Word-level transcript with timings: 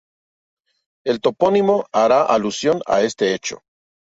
El 1.05 1.21
topónimo 1.21 1.85
hará 1.91 2.23
alusión 2.25 2.81
a 2.87 3.01
este 3.03 3.35
hecho. 3.35 3.61